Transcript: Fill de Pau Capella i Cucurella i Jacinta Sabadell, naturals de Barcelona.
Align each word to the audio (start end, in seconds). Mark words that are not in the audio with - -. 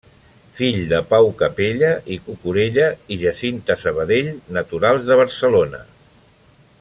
Fill 0.59 0.77
de 0.93 1.01
Pau 1.09 1.27
Capella 1.41 1.91
i 2.15 2.17
Cucurella 2.29 2.87
i 3.15 3.19
Jacinta 3.27 3.79
Sabadell, 3.85 4.33
naturals 4.59 5.05
de 5.11 5.23
Barcelona. 5.25 5.85